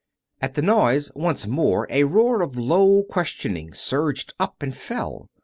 [0.41, 5.29] At the noise once more a roar of low questioning surged up and fell.